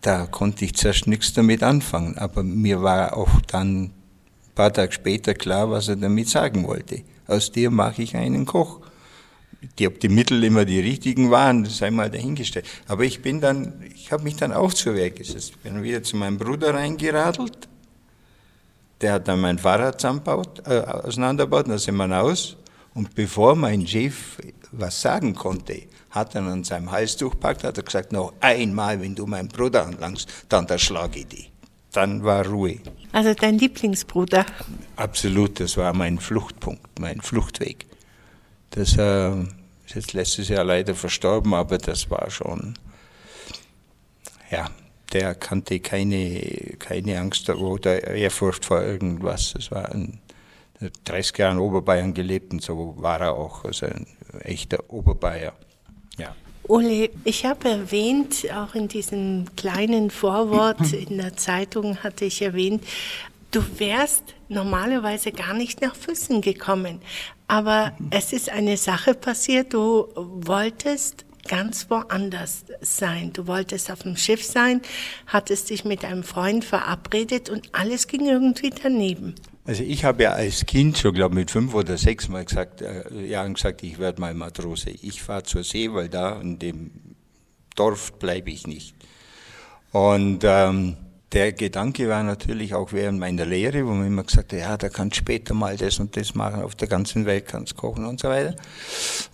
[0.00, 3.92] Da konnte ich zuerst nichts damit anfangen, aber mir war auch dann ein
[4.54, 7.02] paar Tage später klar, was er damit sagen wollte.
[7.26, 8.80] Aus dir mache ich einen Koch.
[9.78, 12.66] Die, ob die Mittel immer die richtigen waren, sei mal dahingestellt.
[12.86, 15.60] Aber ich bin dann, ich habe mich dann auch zur Wehr gesetzt.
[15.62, 17.68] Bin wieder zu meinem Bruder reingeradelt
[19.00, 22.56] der hat dann mein Fahrrad zusammenbaut, äh, auseinandergebaut, dann sind wir aus.
[22.94, 24.38] Und bevor mein Chef
[24.72, 29.14] was sagen konnte, hat er an seinem Halstuch gepackt, hat er gesagt, noch einmal, wenn
[29.14, 31.52] du meinen Bruder anlangst, dann erschlage ich dich.
[31.92, 32.78] Dann war Ruhe.
[33.12, 34.44] Also dein Lieblingsbruder?
[34.96, 37.86] Absolut, das war mein Fluchtpunkt, mein Fluchtweg.
[38.70, 42.74] Das äh, ist jetzt letztes Jahr leider verstorben, aber das war schon,
[44.50, 44.68] ja,
[45.12, 49.54] der kannte keine, keine Angst oder Ehrfurcht vor irgendwas.
[49.56, 50.20] Es war ein
[51.04, 54.06] 30 Jahre in Oberbayern gelebt und so war er auch, also ein
[54.40, 55.52] echter Oberbayer.
[56.18, 56.34] Ja.
[56.68, 62.82] Ole, ich habe erwähnt, auch in diesem kleinen Vorwort in der Zeitung hatte ich erwähnt,
[63.50, 67.00] du wärst normalerweise gar nicht nach Füssen gekommen.
[67.48, 73.32] Aber es ist eine Sache passiert, du wolltest ganz woanders sein.
[73.32, 74.82] Du wolltest auf dem Schiff sein,
[75.26, 79.34] hattest dich mit einem Freund verabredet und alles ging irgendwie daneben.
[79.66, 83.26] Also ich habe ja als Kind schon, glaube mit fünf oder sechs Mal gesagt, äh,
[83.26, 84.90] Jahren gesagt, ich werde mal Matrose.
[84.90, 86.92] Ich fahre zur See, weil da in dem
[87.74, 88.94] Dorf bleibe ich nicht.
[89.90, 90.96] Und ähm,
[91.32, 94.88] der Gedanke war natürlich auch während meiner Lehre, wo man immer gesagt hat, ja, da
[94.88, 98.28] kannst später mal das und das machen, auf der ganzen Welt kannst kochen und so
[98.28, 98.54] weiter.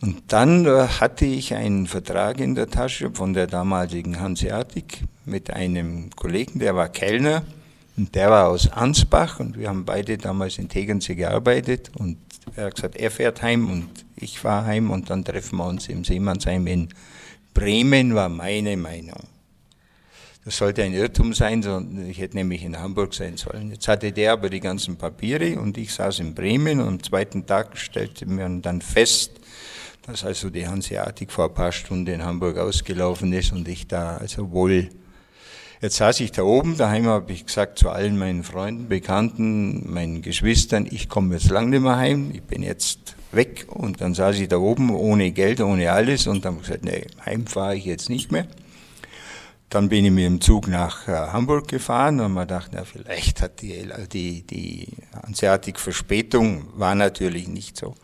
[0.01, 5.51] Und dann äh, hatte ich einen Vertrag in der Tasche von der damaligen Hanseatic mit
[5.51, 7.43] einem Kollegen, der war Kellner
[7.97, 12.17] und der war aus Ansbach und wir haben beide damals in Tegernsee gearbeitet und
[12.57, 15.89] er hat gesagt, er fährt heim und ich fahre heim und dann treffen wir uns
[15.89, 16.89] im Seemannsheim in
[17.55, 19.21] Bremen, war meine Meinung.
[20.45, 23.71] Das sollte ein Irrtum sein, sondern ich hätte nämlich in Hamburg sein sollen.
[23.71, 27.47] Jetzt hatte der aber die ganzen Papiere und ich saß in Bremen und am zweiten
[27.47, 29.33] Tag stellte man dann fest,
[30.05, 34.17] dass also die Hanseatic vor ein paar Stunden in Hamburg ausgelaufen ist und ich da
[34.17, 34.89] also wohl
[35.83, 40.23] Jetzt saß ich da oben, daheim habe ich gesagt zu allen meinen Freunden, Bekannten, meinen
[40.23, 43.67] Geschwistern, ich komme jetzt lang nicht mehr heim, ich bin jetzt weg.
[43.67, 46.85] Und dann saß ich da oben ohne Geld, ohne alles und dann habe ich gesagt,
[46.85, 48.47] nee, heim fahre ich jetzt nicht mehr.
[49.71, 53.43] Dann bin ich mit dem Zug nach äh, Hamburg gefahren und man dachte, na, vielleicht
[53.43, 54.87] hat die, die, die
[55.21, 57.97] Hanseatic Verspätung, war natürlich nicht so.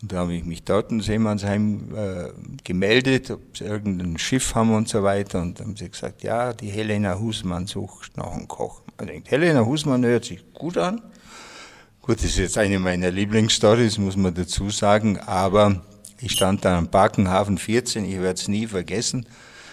[0.00, 2.28] Und da habe ich mich dort in Seemannsheim äh,
[2.62, 5.40] gemeldet, ob sie irgendein Schiff haben und so weiter.
[5.40, 8.82] Und dann haben sie gesagt, ja, die Helena Husmann sucht noch einen Koch.
[8.96, 11.02] Man denkt, Helena Husmann hört sich gut an.
[12.00, 15.18] Gut, das ist jetzt eine meiner Lieblingsstories, muss man dazu sagen.
[15.18, 15.82] Aber
[16.20, 19.26] ich stand da am Barkenhafen 14, ich werde es nie vergessen.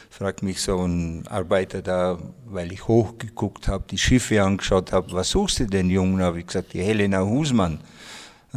[0.09, 5.29] Fragt mich so ein Arbeiter da, weil ich hochgeguckt habe, die Schiffe angeschaut habe, was
[5.29, 6.21] suchst du denn, Jungen?
[6.21, 7.79] Habe ich gesagt, die Helena Husmann.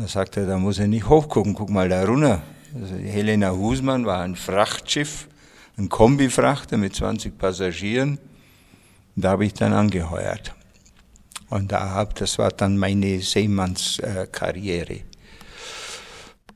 [0.00, 2.40] Da sagt er, da muss er nicht hochgucken, guck mal da runter.
[2.72, 5.26] Also Helena Husmann war ein Frachtschiff,
[5.76, 8.18] ein Kombifrachter mit 20 Passagieren.
[9.16, 10.54] Da habe ich dann angeheuert.
[11.50, 15.00] Und da hab, das war dann meine Seemannskarriere.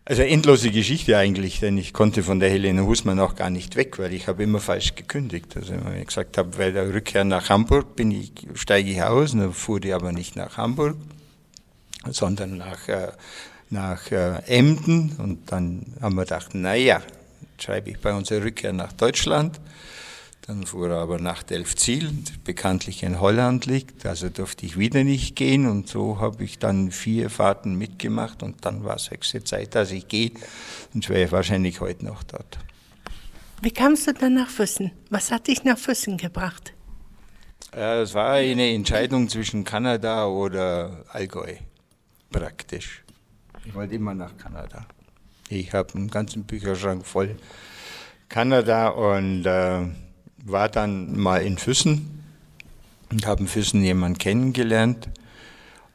[0.04, 3.98] Also endlose Geschichte eigentlich, denn ich konnte von der Helena Husmann auch gar nicht weg,
[3.98, 5.56] weil ich habe immer falsch gekündigt.
[5.56, 9.32] Also wenn ich gesagt habe, bei der Rückkehr nach Hamburg bin ich, steige ich aus,
[9.32, 10.96] dann fuhr ich aber nicht nach Hamburg
[12.10, 13.12] sondern nach, äh,
[13.70, 15.16] nach äh, Emden.
[15.18, 17.02] Und dann haben wir gedacht, naja,
[17.58, 19.60] schreibe ich bei unserer Rückkehr nach Deutschland.
[20.46, 22.10] Dann fuhr er aber nach Delfzijl,
[22.42, 26.90] bekanntlich in Holland liegt, also durfte ich wieder nicht gehen und so habe ich dann
[26.90, 30.32] vier Fahrten mitgemacht und dann war es höchste Zeit, dass ich gehe
[30.94, 32.58] und wäre wahrscheinlich heute noch dort.
[33.60, 34.90] Wie kamst du dann nach Füssen?
[35.10, 36.74] Was hat dich nach Füssen gebracht?
[37.70, 41.54] Es war eine Entscheidung zwischen Kanada oder Allgäu
[42.32, 43.04] praktisch.
[43.64, 44.86] Ich wollte immer nach Kanada.
[45.48, 47.36] Ich habe einen ganzen Bücherschrank voll
[48.28, 49.86] Kanada und äh,
[50.44, 52.24] war dann mal in Füssen
[53.10, 55.08] und habe in Füssen jemanden kennengelernt.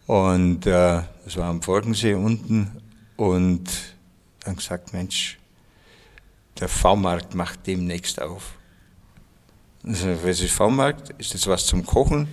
[0.06, 2.71] Und äh, das war am Forkensee unten
[3.17, 3.65] und
[4.45, 5.38] dann gesagt, Mensch,
[6.60, 8.54] der V-Markt macht demnächst auf.
[9.84, 11.10] Also, was ist V-Markt?
[11.17, 12.28] Ist das was zum Kochen?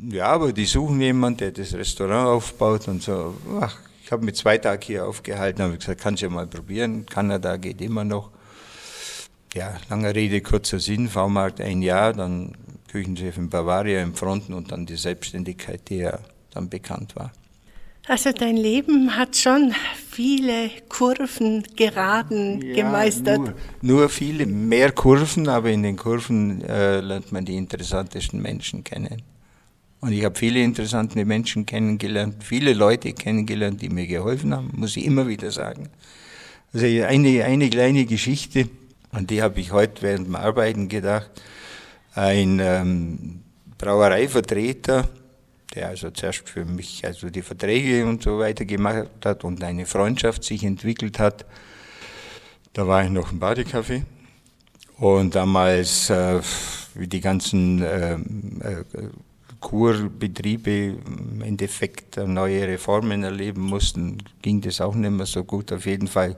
[0.00, 3.34] Ja, aber die suchen jemanden, der das Restaurant aufbaut und so.
[3.60, 7.06] Ach, ich habe mich zwei Tage hier aufgehalten, habe gesagt, kannst du ja mal probieren.
[7.06, 8.30] Kanada geht immer noch.
[9.54, 12.52] Ja, lange Rede, kurzer Sinn, V-Markt ein Jahr, dann
[12.90, 16.18] Küchenchef in Bavaria im Fronten und dann die Selbstständigkeit, die ja
[16.50, 17.32] dann bekannt war.
[18.06, 19.74] Also dein Leben hat schon
[20.10, 23.38] viele Kurven, Geraden ja, gemeistert.
[23.38, 28.84] Nur, nur, viele, mehr Kurven, aber in den Kurven äh, lernt man die interessantesten Menschen
[28.84, 29.22] kennen.
[30.04, 34.98] Und ich habe viele interessante Menschen kennengelernt, viele Leute kennengelernt, die mir geholfen haben, muss
[34.98, 35.88] ich immer wieder sagen.
[36.74, 38.68] Also eine, eine kleine Geschichte,
[39.12, 41.30] an die habe ich heute während dem Arbeiten gedacht.
[42.14, 43.40] Ein ähm,
[43.78, 45.08] Brauereivertreter,
[45.74, 49.86] der also zuerst für mich also die Verträge und so weiter gemacht hat und eine
[49.86, 51.46] Freundschaft sich entwickelt hat.
[52.74, 54.02] Da war ich noch im Badekaffee
[54.98, 56.42] und damals, äh,
[56.92, 59.08] wie die ganzen ähm, äh,
[59.60, 65.72] Kurbetriebe im Endeffekt neue Reformen erleben mussten, ging das auch nicht mehr so gut.
[65.72, 66.36] Auf jeden Fall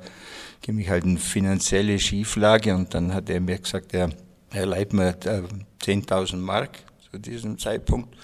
[0.62, 4.10] ging ich halt in finanzielle Schieflage und dann hat er mir gesagt, er,
[4.50, 6.78] er leiht mir 10.000 äh, Mark
[7.10, 8.14] zu diesem Zeitpunkt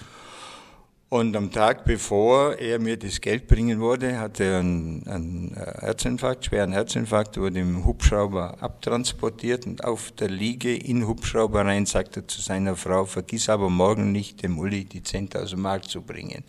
[1.13, 5.81] und am Tag bevor er mir das Geld bringen wollte, hatte er einen, einen äh,
[5.81, 12.21] Herzinfarkt, schweren Herzinfarkt, wurde im Hubschrauber abtransportiert und auf der Liege in Hubschrauber rein sagte
[12.21, 16.43] er zu seiner Frau, vergiss aber morgen nicht, dem Uli die 10.000 Mark zu bringen.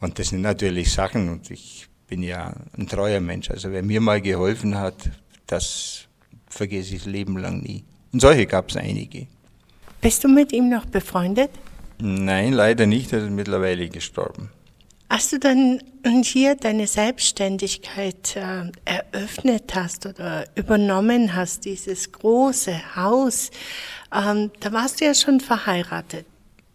[0.00, 3.50] Und das sind natürlich Sachen und ich bin ja ein treuer Mensch.
[3.50, 5.10] Also wer mir mal geholfen hat,
[5.46, 6.08] das
[6.48, 7.84] vergesse ich das Leben lang nie.
[8.12, 9.28] Und solche gab es einige.
[10.00, 11.50] Bist du mit ihm noch befreundet?
[11.98, 14.50] Nein, leider nicht, er ist mittlerweile gestorben.
[15.08, 15.80] Als du dann
[16.24, 23.50] hier deine Selbstständigkeit äh, eröffnet hast oder übernommen hast, dieses große Haus,
[24.12, 26.26] ähm, da warst du ja schon verheiratet.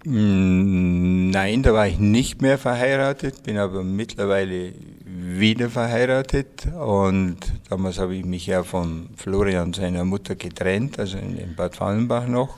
[0.06, 4.74] Mm, nein, da war ich nicht mehr verheiratet, bin aber mittlerweile
[5.06, 7.38] wieder verheiratet und
[7.70, 12.58] damals habe ich mich ja von Florian seiner Mutter getrennt, also in Bad Fallenbach noch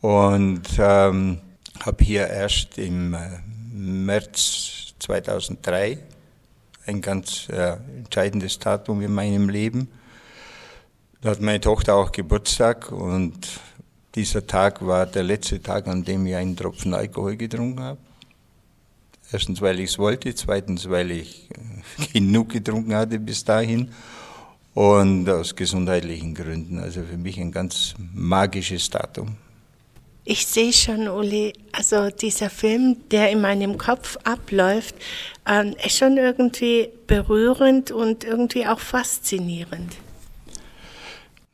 [0.00, 1.38] und ähm,
[1.80, 3.40] habe hier erst im äh,
[3.72, 5.98] März 2003
[6.86, 9.88] ein ganz äh, entscheidendes Datum in meinem Leben.
[11.20, 13.60] Da hat meine Tochter auch Geburtstag und
[14.14, 17.98] dieser Tag war der letzte Tag, an dem ich einen Tropfen Alkohol getrunken habe.
[19.32, 23.90] Erstens, weil ich es wollte, zweitens, weil ich äh, genug getrunken hatte bis dahin
[24.74, 26.78] und aus gesundheitlichen Gründen.
[26.78, 29.36] Also für mich ein ganz magisches Datum.
[30.24, 34.94] Ich sehe schon, Uli, also dieser Film, der in meinem Kopf abläuft,
[35.48, 39.96] äh, ist schon irgendwie berührend und irgendwie auch faszinierend.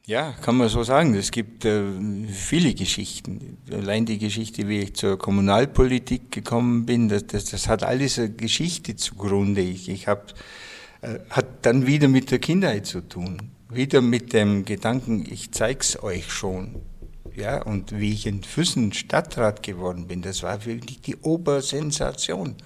[0.05, 1.15] Ja, kann man so sagen.
[1.15, 1.83] Es gibt äh,
[2.31, 3.59] viele Geschichten.
[3.73, 8.31] Allein die Geschichte, wie ich zur Kommunalpolitik gekommen bin, das, das, das hat alles eine
[8.31, 9.63] Geschichte zugrunde.
[9.63, 10.27] Ich, ich habe,
[11.03, 13.51] äh, hat dann wieder mit der Kindheit zu tun.
[13.69, 16.77] Wieder mit dem Gedanken, ich zeig's euch schon.
[17.37, 22.57] Ja, und wie ich in Füssen Stadtrat geworden bin, das war wirklich die Obersensation.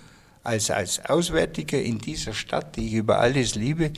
[0.44, 3.92] Als, als Auswärtiger in dieser Stadt, die ich über alles liebe,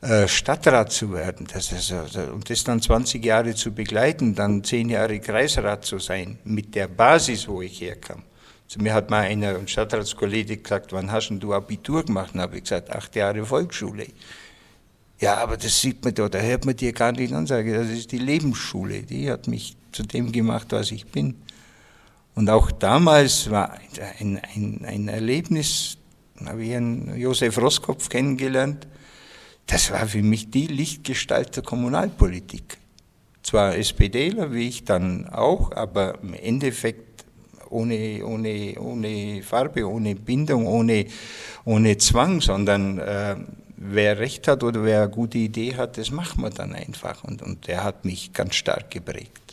[0.00, 1.46] äh, Stadtrat zu werden.
[1.52, 6.38] Das ist, und das dann 20 Jahre zu begleiten, dann 10 Jahre Kreisrat zu sein,
[6.44, 8.22] mit der Basis, wo ich herkam.
[8.66, 12.34] Zu mir hat mal einer, ein Stadtratskollege gesagt, wann hast du Abitur gemacht?
[12.34, 14.06] Und habe ich gesagt, acht Jahre Volksschule.
[15.20, 17.88] Ja, aber das sieht man da, da hört man dir gar nicht an, sage das
[17.88, 21.34] ist die Lebensschule, die hat mich zu dem gemacht, was ich bin.
[22.34, 23.78] Und auch damals war
[24.20, 25.96] ein, ein, ein Erlebnis,
[26.44, 28.86] habe ich einen Josef Roskopf kennengelernt,
[29.66, 32.78] das war für mich die Lichtgestalt der Kommunalpolitik.
[33.42, 37.24] Zwar SPDler, wie ich dann auch, aber im Endeffekt
[37.70, 41.06] ohne, ohne, ohne Farbe, ohne Bindung, ohne,
[41.64, 43.36] ohne Zwang, sondern äh,
[43.76, 47.24] wer Recht hat oder wer eine gute Idee hat, das macht man dann einfach.
[47.24, 49.45] Und, und der hat mich ganz stark geprägt.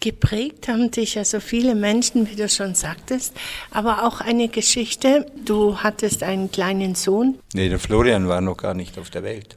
[0.00, 3.34] Geprägt haben dich ja so viele Menschen, wie du schon sagtest,
[3.70, 5.26] aber auch eine Geschichte.
[5.44, 7.38] Du hattest einen kleinen Sohn.
[7.52, 9.56] Nee, der Florian war noch gar nicht auf der Welt.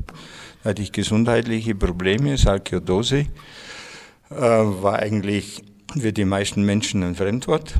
[0.63, 3.25] Da hatte ich gesundheitliche Probleme, Sarkoidose,
[4.29, 5.63] äh, war eigentlich
[5.97, 7.75] für die meisten Menschen ein Fremdwort.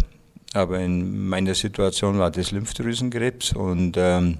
[0.54, 4.38] Aber in meiner Situation war das Lymphdrüsenkrebs und ähm,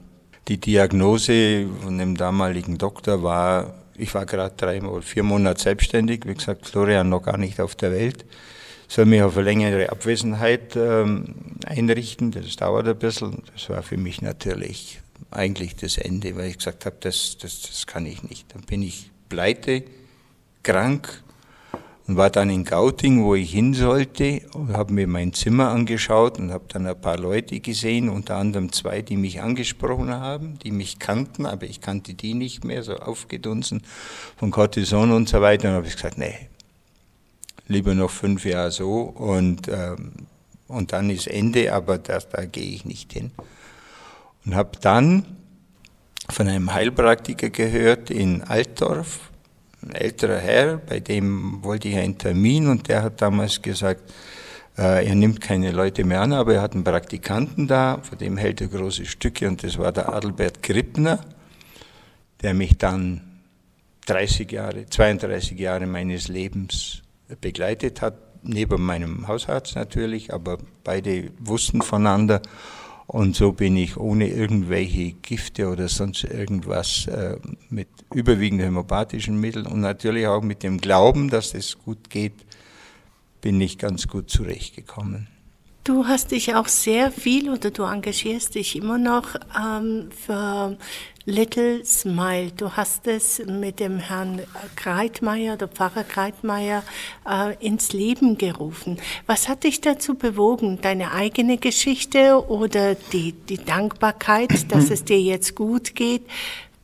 [0.48, 6.26] die Diagnose von dem damaligen Doktor war ich war gerade drei oder vier Monate selbstständig,
[6.26, 8.26] wie gesagt, Florian noch gar nicht auf der Welt.
[8.88, 13.44] Soll mich auf eine längere Abwesenheit ähm, einrichten, das dauert ein bisschen.
[13.54, 15.00] Das war für mich natürlich
[15.32, 18.54] eigentlich das Ende, weil ich gesagt habe, das, das, das kann ich nicht.
[18.54, 19.84] Dann bin ich pleite,
[20.62, 21.23] krank,
[22.08, 26.38] und war dann in Gauting, wo ich hin sollte, und habe mir mein Zimmer angeschaut
[26.38, 30.72] und habe dann ein paar Leute gesehen, unter anderem zwei, die mich angesprochen haben, die
[30.72, 33.84] mich kannten, aber ich kannte die nicht mehr, so aufgedunsen
[34.36, 35.70] von Cortison und so weiter.
[35.70, 36.50] Und habe ich gesagt, nee,
[37.68, 40.12] lieber noch fünf Jahre so und, ähm,
[40.68, 43.32] und dann ist Ende, aber das, da gehe ich nicht hin.
[44.46, 45.26] Und habe dann
[46.30, 49.32] von einem Heilpraktiker gehört in Altdorf,
[49.84, 54.12] ein älterer Herr, bei dem wollte ich einen Termin und der hat damals gesagt,
[54.78, 58.38] äh, er nimmt keine Leute mehr an, aber er hat einen Praktikanten da, von dem
[58.38, 61.20] hält er große Stücke und das war der Adelbert Krippner,
[62.42, 63.22] der mich dann
[64.08, 67.02] 30 Jahre, 32 Jahre meines Lebens
[67.40, 72.42] begleitet hat, neben meinem Hausarzt natürlich, aber beide wussten voneinander
[73.14, 77.38] und so bin ich ohne irgendwelche Gifte oder sonst irgendwas äh,
[77.70, 82.34] mit überwiegend homöopathischen Mitteln und natürlich auch mit dem Glauben, dass es gut geht,
[83.40, 85.28] bin ich ganz gut zurechtgekommen.
[85.84, 90.78] Du hast dich auch sehr viel oder du engagierst dich immer noch ähm, für
[91.26, 92.52] Little Smile.
[92.56, 94.44] Du hast es mit dem Herrn
[94.78, 96.84] Kreitmeier, der Pfarrer Kreitmeier,
[97.30, 98.98] äh, ins Leben gerufen.
[99.26, 100.80] Was hat dich dazu bewogen?
[100.82, 106.24] Deine eigene Geschichte oder die, die Dankbarkeit, dass es dir jetzt gut geht?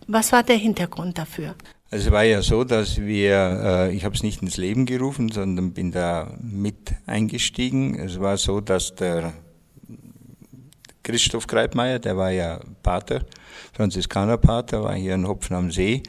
[0.07, 1.55] Was war der Hintergrund dafür?
[1.91, 5.73] Es war ja so, dass wir, äh, ich habe es nicht ins Leben gerufen, sondern
[5.73, 7.95] bin da mit eingestiegen.
[7.95, 9.33] Es war so, dass der
[11.01, 13.25] Christoph Greitmeier, der war ja Pater,
[13.73, 16.03] Franziskanerpater, war hier in Hopfen am See.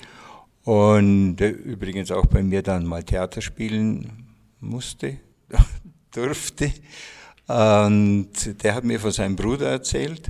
[0.65, 4.27] Und übrigens auch bei mir dann mal Theater spielen
[4.61, 5.17] musste,
[6.11, 6.73] durfte.
[7.47, 10.29] Und der hat mir von seinem Bruder erzählt,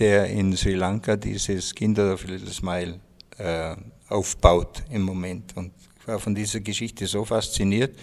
[0.00, 2.98] der in Sri Lanka dieses Kinder of Little Smile
[3.38, 3.76] äh,
[4.10, 5.56] aufbaut im Moment.
[5.56, 7.98] Und ich war von dieser Geschichte so fasziniert,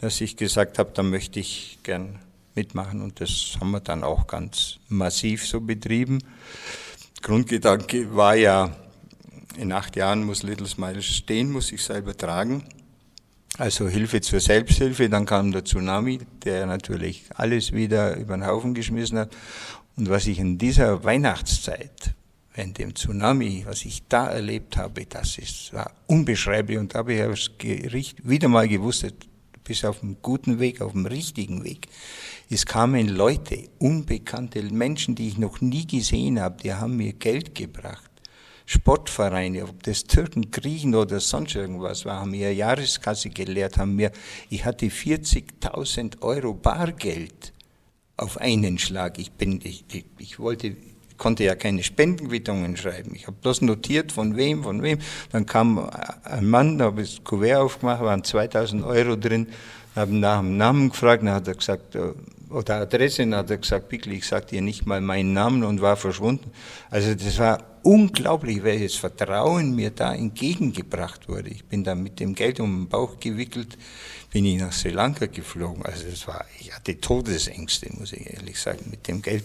[0.00, 2.18] dass ich gesagt habe, da möchte ich gern
[2.54, 3.02] mitmachen.
[3.02, 6.18] Und das haben wir dann auch ganz massiv so betrieben.
[7.20, 8.76] Grundgedanke war ja,
[9.56, 12.64] in acht Jahren muss Little Smile stehen, muss sich selber tragen.
[13.58, 18.72] Also Hilfe zur Selbsthilfe, dann kam der Tsunami, der natürlich alles wieder über den Haufen
[18.72, 19.36] geschmissen hat.
[19.96, 22.01] Und was ich in dieser Weihnachtszeit,
[22.54, 26.78] in dem Tsunami, was ich da erlebt habe, das ist war unbeschreiblich.
[26.78, 30.80] Und da habe ich das Gericht wieder mal gewusst, du bist auf einem guten Weg,
[30.80, 31.88] auf dem richtigen Weg.
[32.50, 37.54] Es kamen Leute, unbekannte Menschen, die ich noch nie gesehen habe, die haben mir Geld
[37.54, 38.10] gebracht.
[38.66, 44.12] Sportvereine, ob das Türken, Griechen oder sonst irgendwas war, haben mir Jahreskasse gelehrt, haben mir,
[44.50, 47.52] ich hatte 40.000 Euro Bargeld
[48.16, 49.18] auf einen Schlag.
[49.18, 49.84] Ich bin, ich,
[50.18, 50.76] ich wollte,
[51.22, 53.12] konnte ja keine Spendenquittungen schreiben.
[53.14, 54.98] Ich habe bloß notiert, von wem, von wem.
[55.30, 55.88] Dann kam
[56.24, 59.46] ein Mann, da habe ich das Kuvert aufgemacht, waren 2000 Euro drin,
[59.94, 62.10] habe nach dem Namen gefragt, dann hat er gesagt, äh,
[62.50, 65.80] oder Adresse, dann hat er gesagt, Pickel, ich sag dir nicht mal meinen Namen und
[65.80, 66.50] war verschwunden.
[66.90, 71.50] Also das war unglaublich, welches Vertrauen mir da entgegengebracht wurde.
[71.50, 73.78] Ich bin da mit dem Geld um den Bauch gewickelt,
[74.32, 75.84] bin ich nach Sri Lanka geflogen.
[75.84, 79.44] Also das war, ich hatte Todesängste, muss ich ehrlich sagen, mit dem Geld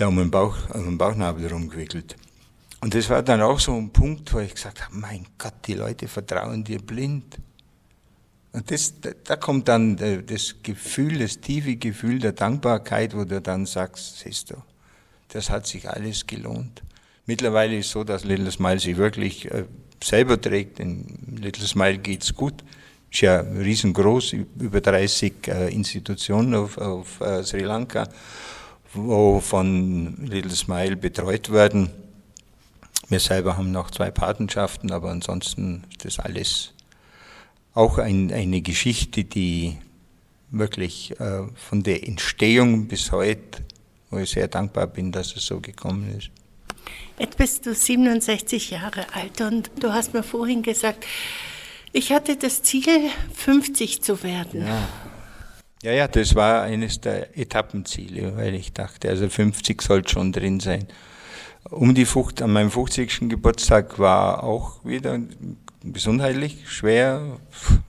[0.00, 2.16] da um den Bauch, um den Bauchnabel rumgewickelt.
[2.80, 5.74] Und das war dann auch so ein Punkt, wo ich gesagt habe, mein Gott, die
[5.74, 7.38] Leute vertrauen dir blind.
[8.52, 8.94] Und das,
[9.24, 9.96] da kommt dann
[10.26, 14.54] das Gefühl, das tiefe Gefühl der Dankbarkeit, wo du dann sagst, siehst du,
[15.28, 16.82] das hat sich alles gelohnt.
[17.26, 19.64] Mittlerweile ist es so, dass Little Smile sich wirklich äh,
[20.02, 20.80] selber trägt.
[20.80, 22.64] In Little Smile geht's gut.
[23.10, 28.08] Ist ja riesengroß, über 30 äh, Institutionen auf, auf äh, Sri Lanka,
[28.94, 31.90] wo von Little Smile betreut werden.
[33.08, 36.72] Wir selber haben noch zwei Patenschaften, aber ansonsten ist das alles
[37.74, 39.78] auch ein, eine Geschichte, die
[40.50, 43.62] wirklich äh, von der Entstehung bis heute,
[44.10, 46.30] wo ich sehr dankbar bin, dass es so gekommen ist.
[47.18, 51.04] Jetzt bist du 67 Jahre alt und du hast mir vorhin gesagt,
[51.92, 54.66] ich hatte das Ziel, 50 zu werden.
[54.66, 54.88] Ja.
[55.82, 60.58] Ja, ja, das war eines der Etappenziele, weil ich dachte, also 50 sollte schon drin
[60.58, 60.88] sein.
[61.70, 63.28] Um die Fucht, an meinem 50.
[63.28, 65.20] Geburtstag war auch wieder
[65.84, 67.38] gesundheitlich schwer,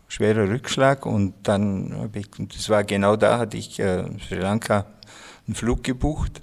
[0.07, 4.85] schwerer Rückschlag und dann habe ich, das war genau da, hatte ich äh, Sri Lanka
[5.47, 6.41] einen Flug gebucht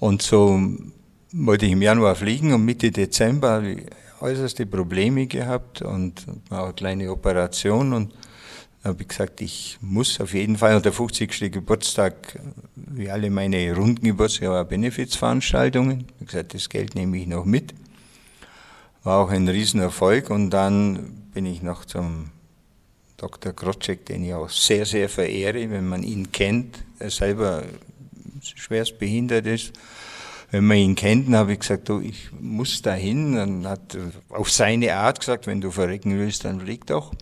[0.00, 0.60] und so
[1.32, 3.86] wollte ich im Januar fliegen und Mitte Dezember habe ich
[4.20, 8.12] äußerste Probleme gehabt und eine kleine Operation und
[8.84, 11.52] habe ich gesagt, ich muss auf jeden Fall, und der 50.
[11.52, 12.40] Geburtstag,
[12.74, 16.00] wie alle meine runden Geburtstage, Benefizveranstaltungen.
[16.00, 17.74] Ich habe gesagt, das Geld nehme ich noch mit.
[19.02, 22.30] War auch ein Riesenerfolg und dann bin ich noch zum
[23.16, 23.52] Dr.
[23.52, 27.64] Grotschek, den ich auch sehr, sehr verehre, wenn man ihn kennt, er selber
[28.40, 29.72] schwerst behindert ist
[30.50, 33.36] wenn man ihn kennt, dann habe ich gesagt, du, ich muss dahin.
[33.36, 37.12] Dann hat er auf seine Art gesagt, wenn du verrecken willst, dann flieg doch.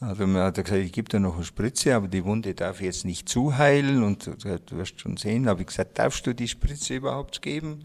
[0.00, 3.04] Also man hat gesagt, ich gebe dir noch eine Spritze, aber die Wunde darf jetzt
[3.04, 5.46] nicht zuheilen und du wirst schon sehen.
[5.46, 7.82] Habe ich gesagt, darfst du die Spritze überhaupt geben?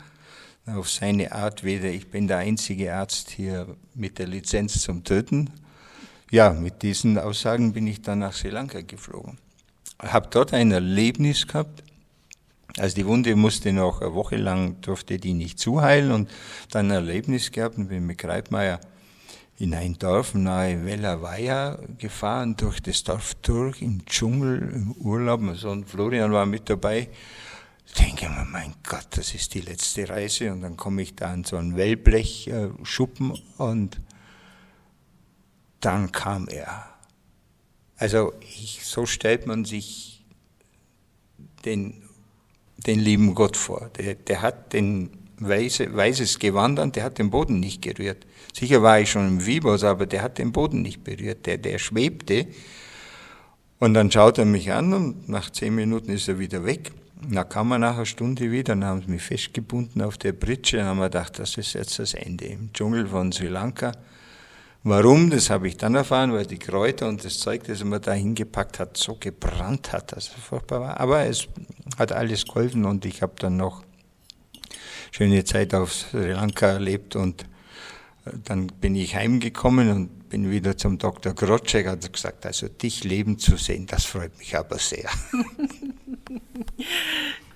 [0.66, 5.52] Auf seine Art weder, ich bin der einzige Arzt hier mit der Lizenz zum Töten.
[6.32, 9.38] Ja, mit diesen Aussagen bin ich dann nach Sri Lanka geflogen.
[10.00, 11.84] Habe dort ein Erlebnis gehabt,
[12.78, 16.30] also die Wunde musste noch eine Woche lang, durfte die nicht zuheilen und
[16.72, 18.80] dann ein Erlebnis gehabt und bin mit Greitmeier
[19.58, 25.42] in ein Dorf nahe Wellerweier gefahren, durch das Dorf durch, im Dschungel, im Urlaub.
[25.42, 27.10] Mein Sohn Florian war mit dabei.
[27.88, 30.52] Ich denke mir, mein Gott, das ist die letzte Reise.
[30.52, 34.02] Und dann komme ich da an so einen Wellblechschuppen und
[35.80, 36.90] dann kam er.
[37.98, 40.26] Also ich, so stellt man sich
[41.64, 42.06] den
[42.86, 43.90] den lieben Gott vor.
[43.98, 48.26] Der, der hat den Weise, weißes Gewand an, der hat den Boden nicht gerührt.
[48.54, 51.46] Sicher war ich schon im Vibos, aber der hat den Boden nicht berührt.
[51.46, 52.48] Der, der schwebte.
[53.80, 56.92] Und dann schaut er mich an und nach zehn Minuten ist er wieder weg.
[57.30, 60.78] Da kam er nach einer Stunde wieder, dann haben sie mich festgebunden auf der Britsche,
[60.78, 63.94] dann haben wir gedacht, das ist jetzt das Ende im Dschungel von Sri Lanka.
[64.84, 68.12] Warum, das habe ich dann erfahren, weil die Kräuter und das Zeug, das man da
[68.12, 71.00] hingepackt hat, so gebrannt hat, dass es furchtbar war.
[71.00, 71.48] Aber es
[71.98, 73.84] hat alles geholfen und ich habe dann noch
[75.12, 77.46] schöne Zeit auf Sri Lanka erlebt und
[78.44, 81.34] Dann bin ich heimgekommen und bin wieder zum Dr.
[81.34, 85.10] Grotschek, hat gesagt, also dich leben zu sehen, das freut mich aber sehr.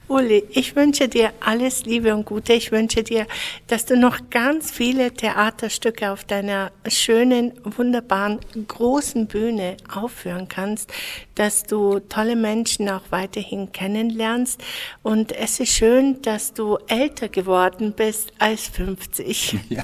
[0.09, 2.53] Uli, ich wünsche dir alles Liebe und Gute.
[2.53, 3.27] Ich wünsche dir,
[3.67, 10.91] dass du noch ganz viele Theaterstücke auf deiner schönen, wunderbaren, großen Bühne aufführen kannst,
[11.35, 14.59] dass du tolle Menschen auch weiterhin kennenlernst.
[15.03, 19.59] Und es ist schön, dass du älter geworden bist als 50.
[19.69, 19.83] Ja,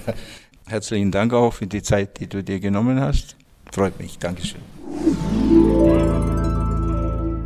[0.65, 3.35] herzlichen Dank auch für die Zeit, die du dir genommen hast.
[3.71, 4.17] Freut mich.
[4.17, 4.61] Dankeschön.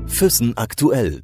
[0.07, 1.23] Füssen aktuell.